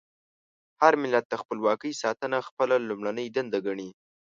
[0.81, 3.89] هر ملت د خپلواکۍ ساتنه خپله لومړنۍ دنده ګڼي.